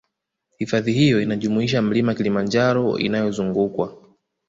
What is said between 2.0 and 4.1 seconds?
Kilimanjaro inayozungukwa